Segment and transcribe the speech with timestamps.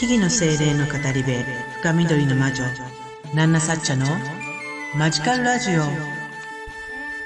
[0.00, 1.30] 木々の精霊の語り部
[1.82, 2.64] 深緑の魔女
[3.34, 4.06] ナンナサッチャの
[4.96, 5.82] マジカルラジオ。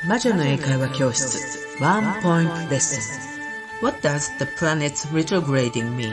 [0.08, 2.98] 魔女の英会話教室ワンポイントレッス
[3.80, 3.84] ン。
[3.84, 6.10] What does the planet's retrograding mean?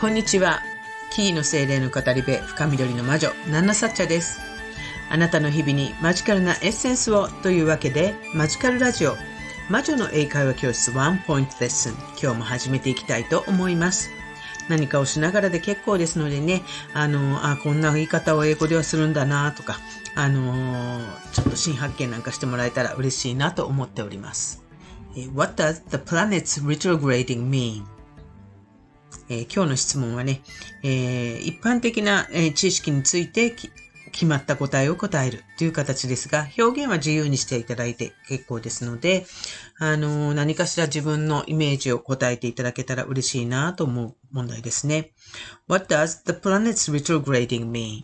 [0.00, 0.62] こんにちは。
[1.10, 4.40] 木々の精霊の語り部深緑の魔女ナンナサッチャです。
[5.10, 9.14] あなたの日々にマジカルなエッセンスをというわけでマジカルラジオ
[9.68, 11.92] 魔女の英会話教室ワンポイントレッスン。
[12.18, 14.17] 今日も始めていきたいと思います。
[14.68, 16.62] 何かをしながらで結構ですのでね、
[16.94, 19.78] あの、あ、こんな言い方を英語ではするんだなとか、
[20.18, 21.00] あの
[21.32, 24.64] ちょっと新発見なんかしてもらえたら嬉しいなと思っております。
[25.32, 27.84] What does the planet's retrograding mean?
[29.28, 30.40] えー、今日の質問はね、
[30.82, 33.54] えー、一般的な、えー、知識について
[34.18, 39.24] 決まった答えを答えるという形ですが、表現は自由にしていただいて結構ですので、
[39.78, 45.12] あの、何かしら自分のイメージを答えていただけたら嬉しいなと思う問題ですね。
[45.68, 48.02] What does the planet's retrograding mean?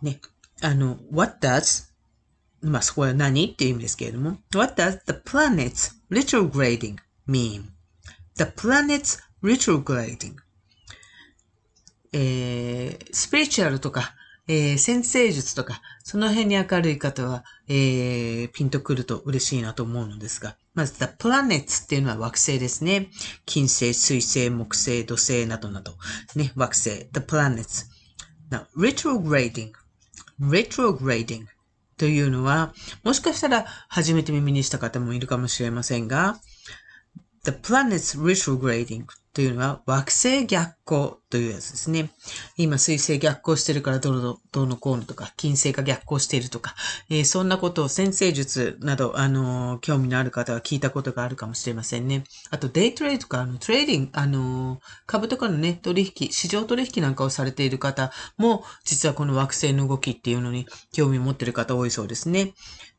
[0.00, 0.22] ね、
[0.62, 1.92] あの、what does
[2.62, 6.96] まあ、そこは何っていう意味ですけれども、What does the planet's retrograding
[7.28, 10.36] mean?The planet's retrograding
[12.14, 14.14] えー、スピリチュアルとか、
[14.48, 23.10] えー、先生術とか、その辺に明るい方は、えー、ピンとくると嬉しいなと思うのですが、まず、the planets っていうのは惑星ですね。
[23.46, 25.92] 金星、水星、木星、土星などなど、
[26.34, 27.86] ね、惑星、the planets。
[28.76, 29.72] retrograding
[30.40, 31.46] retrograding
[31.96, 36.40] というのは、もしかしたら初めて耳にした方もいるかもしれませんが、
[37.44, 39.04] the planets retrograding
[39.34, 42.10] というのは惑星逆行というやつですね。
[42.58, 46.74] 今水星逆行してるからどのどのこうのとか、金星が逆行しているとか、
[47.08, 52.24] えー、そんなことを先生術など、あのー、興味のある方は聞いたことがあるかもしれませんね。
[52.50, 62.52] あとデイトレとか、あのトレーディング、あのー、株とかのね、取引、市場取引なんかをされている方も、実はこの惑星の動きっていうのに興味を持っている方多いそうですね。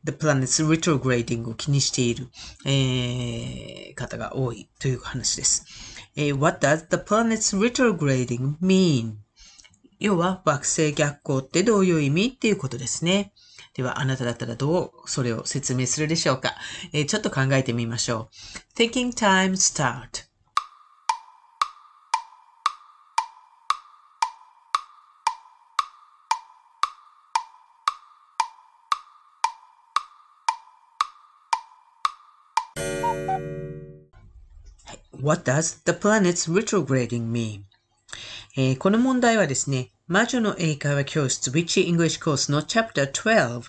[0.06, 2.28] The planet's retrograding を気にしている、
[2.66, 5.93] えー、方が多いという話です。
[6.16, 9.14] えー、What does the planet's retrograding mean?
[10.00, 13.34] 要は惑星逆行ってどういう意味っていうことですね。
[13.74, 16.56] では、あなただったらどうそれを説明するでしょうか、
[16.92, 18.30] えー、ちょっと考えてみましょ
[18.76, 18.80] う。
[18.80, 20.33] Thinking time start.
[35.24, 37.62] What does the planet's retrograding mean?
[38.58, 43.62] えー、この問題はですね、魔女の英会話教室 Witch English Course の Chapter 12、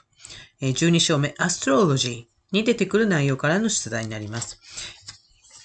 [0.62, 4.58] えー、12章目 Astrology に出てくる内容からの出題になります。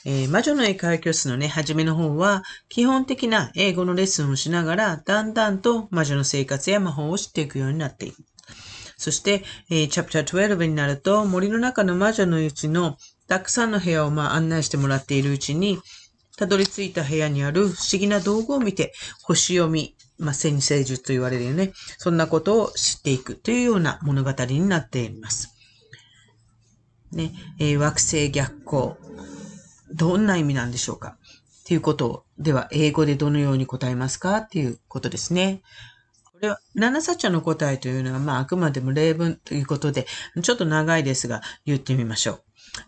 [0.06, 8.16] えー、魔女の英会話教室のね、初めの方は、基本的な英語のレッスンをしながら、だんだんと魔女の生活や魔法を知っていくようになっている。
[8.96, 12.98] そして、えー、チャプター12になると、森の中の魔女のうちの
[13.30, 15.80] たくさんの部屋をまあ案内してもらっているうちに、
[16.36, 21.72] たどり着いた部屋にある不思議な道具を見て、星読み、まあ、先生術と言われるよね。
[21.98, 25.56] そんなことを知っていくというような物語になっています。
[27.12, 28.98] ね、えー、惑星逆行。
[29.94, 31.18] どんな意味なんでしょうか
[31.62, 34.38] っていうことを、では、英語でどのように答えますか？
[34.38, 35.62] っていうことですね。
[36.39, 40.07] これは、七サチャの答えというのは、まあ、あくまでも例文ということで、
[40.43, 42.43] ちょっと長いですが、言ってみましょう。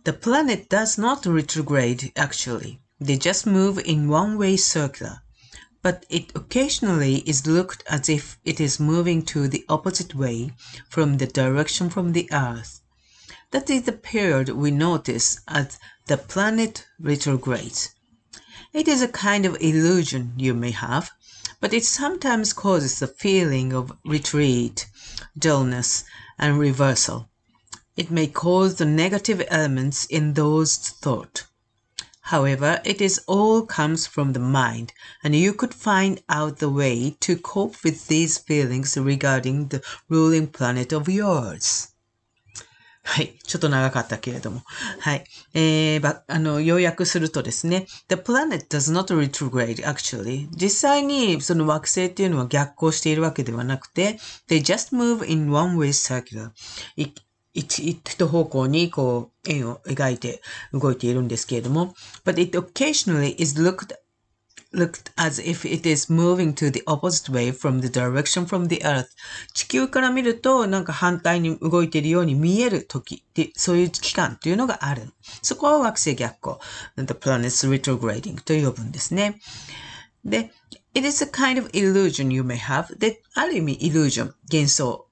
[0.05, 2.81] The planet does not retrograde actually.
[3.01, 5.23] They just move in one way circular.
[5.83, 10.53] But it occasionally is looked as if it is moving to the opposite way
[10.89, 12.81] from the direction from the Earth.
[13.53, 17.91] That is the period we notice as the planet retrogrades.
[18.73, 21.13] It is a kind of illusion you may have,
[21.62, 24.88] but it sometimes causes a feeling of retreat,
[25.38, 26.04] dullness,
[26.38, 27.30] and reversal.
[27.96, 31.46] It may cause the negative elements in those thought.
[32.22, 34.92] However, it is all comes from the mind,
[35.24, 40.48] and you could find out the way to cope with these feelings regarding the ruling
[40.48, 41.91] planet of yours.
[43.04, 43.34] はい。
[43.44, 44.62] ちょっと長かったけれども。
[45.00, 45.24] はい。
[45.54, 47.88] えー、ば、あの、要約するとですね。
[48.10, 50.48] The planet does not retrograde, actually.
[50.52, 56.52] 実際に、その惑星っていうのは逆行しているわけではなくて、they just move in one way circular.
[57.54, 61.94] 一一方向にこう円を描いて動いているんですけれども、
[62.24, 63.94] but it occasionally is looked
[64.73, 68.81] looked as if it is moving to the opposite way from the direction from the
[68.85, 69.09] earth.
[69.55, 75.13] 地球から見るとなんか反対に動いているように見える時ってそういう期間というのがある。
[75.43, 76.61] そこは惑星逆行。
[76.97, 79.41] The planet's retrograding と呼ぶんですね。
[80.25, 80.53] で、
[80.95, 82.99] it is a kind of illusion you may have.
[82.99, 85.07] で、ある意味 illusion、幻想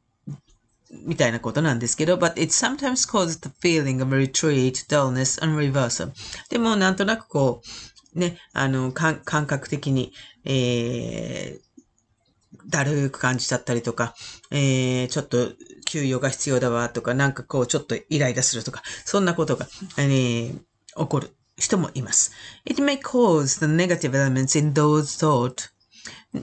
[0.90, 6.12] みたいなことなんですけど、but it sometimes causes the feeling of retreat, dullness, and reversal.
[6.50, 7.68] でもなんとなくこう、
[8.15, 10.13] ね、あの、感覚的に、
[10.45, 14.15] えー、だるく感じちゃったりとか、
[14.51, 15.53] えー、ちょっと
[15.85, 19.67] 休養が必要だわとか、なんかこうちょっとイライラするとか、そんなことが、
[19.97, 22.31] えー、起こる人もいます。
[22.65, 25.69] It may cause the negative elements in those thought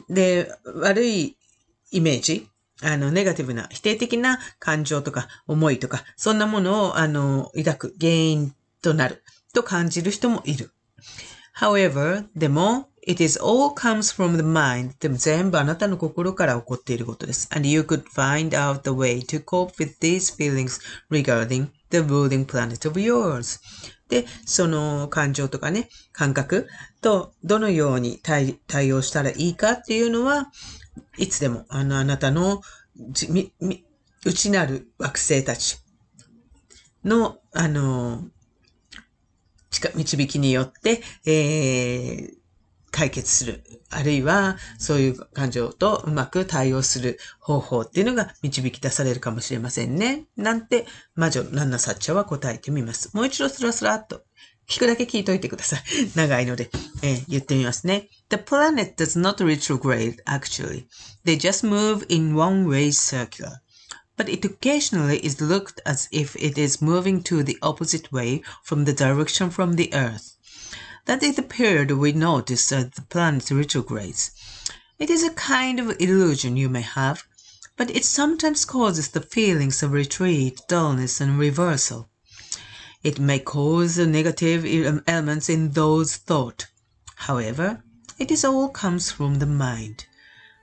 [0.08, 1.36] で、悪い
[1.90, 2.48] イメージ、
[2.82, 9.22] あの、ネガティブな、否定的な感情とか思いとか、そんなものを、あの、抱く原因となる
[9.54, 10.72] と感じる人もいる。
[11.58, 14.92] However, でも、it is all comes from the mind.
[15.00, 17.48] でも全部あなたの心から起こっていることです。
[17.50, 20.80] And you could find out the way to cope with these feelings
[21.10, 23.60] regarding the ruling planet of yours.
[24.08, 26.68] で、その感情とかね、感覚
[27.00, 30.50] とどのように対応したらいいかっていうのは、
[31.16, 32.60] いつでも、あの、あなたの、
[34.24, 35.78] 内なる惑星たち
[37.04, 38.24] の、あの、
[39.94, 42.34] 導きによって、えー、
[42.90, 43.62] 解決する。
[43.90, 50.24] あるいは、そういう感情とうまく対応する方法っていうのが導き出されるかもしれませんね。
[50.36, 53.14] なんて、魔女ナンナサッチャは答えてみます。
[53.14, 54.22] もう一度スラスラっと
[54.68, 55.82] 聞くだけ聞いといてください。
[56.16, 56.70] 長いので、
[57.02, 58.08] えー、言ってみますね。
[58.30, 60.86] The planet does not retrograde, actually.
[61.24, 63.60] They just move in one way circular.
[64.16, 68.84] But it occasionally is looked as if it is moving to the opposite way from
[68.84, 70.36] the direction from the Earth.
[71.04, 74.32] That is the period we notice that the planet retrogrades.
[74.98, 77.24] It is a kind of illusion you may have,
[77.76, 82.08] but it sometimes causes the feelings of retreat, dullness, and reversal.
[83.02, 86.66] It may cause the negative um, elements in those thought.
[87.16, 87.84] However,
[88.18, 90.06] it is all comes from the mind,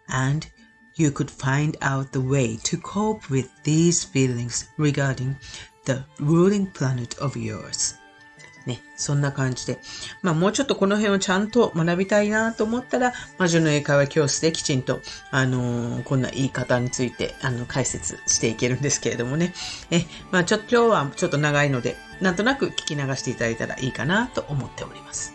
[0.09, 0.51] and
[0.95, 5.35] you could find out the way to cope with these feelings regarding
[5.85, 7.95] the ruling planet of yours.
[8.65, 9.79] ね、そんな感じで。
[10.21, 15.01] まあもうちょっとこの辺をちゃんと学びたいなと思ったら、魔女の英会話教室できちんと、
[15.31, 19.53] あのー、こんな言い方について、あの、解説していけるんですけれどもね。
[19.91, 25.33] え、まあちょっと今日はちょっと長いので、なんとなく聞き流していただいたらいいかなと思っております。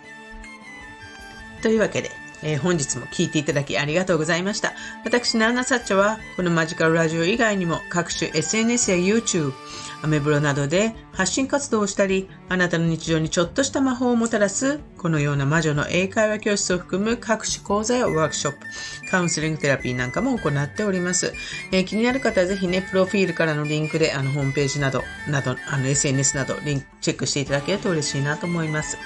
[1.60, 2.10] というわけで、
[2.42, 4.74] えー、本日も聞いていただきありがとうございました。
[5.04, 9.52] 私、ナーナサッチャは、このマジカルラジオ以外にも各種 SNS や YouTube、
[10.00, 21.32] アメブロなどで発信活動をしたり、あなたの日常にちょっとした魔法をもたらす、このような魔女の英会話教室を含む各種講座やワークショップ、カウンセリングテラピーなんかも行っております。
[21.72, 28.96] えー、気になる方はぜひね、プロフィールからのリンクで、あの、ホームページなど、など、あの、SNS など、リンクチェックしていただけると嬉しいなと思います。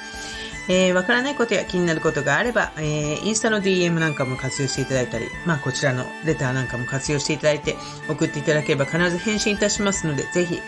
[0.68, 7.76] えー、わからないことや気になることがあれば、えー、インスタの DM なんかも活用していただいたり、まあこちらのレターなんかも活用していただいて
[8.08, 10.60] 送っていただければ必ず返信いたしますので、ぜひ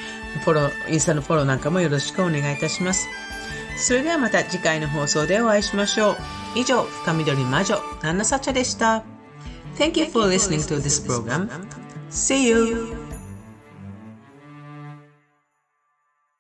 [0.43, 3.09] フォロー、インスタのフォローなんかもよろしくお願いいたします。
[3.77, 6.17] それではまた次回の放送でお会いしましょう。
[6.57, 9.05] 以上、深緑魔女、ナンナサチャでした。
[9.77, 11.49] Thank you for listening to this program.
[12.11, 13.04] See you!